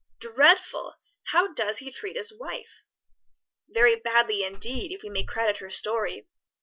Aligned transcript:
"Dreadful! 0.17 0.95
How 1.25 1.53
does 1.53 1.77
he 1.77 1.91
treat 1.91 2.17
his 2.17 2.33
wife?" 2.33 2.81
"Very 3.69 3.95
badly 3.95 4.43
indeed, 4.43 4.91
if 4.91 5.03
we 5.03 5.09
may 5.09 5.23
credit 5.23 5.57
her 5.57 5.69
story. 5.69 6.27